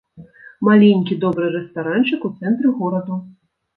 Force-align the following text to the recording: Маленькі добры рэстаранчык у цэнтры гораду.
Маленькі 0.67 1.19
добры 1.25 1.45
рэстаранчык 1.57 2.19
у 2.31 2.33
цэнтры 2.41 2.69
гораду. 2.81 3.19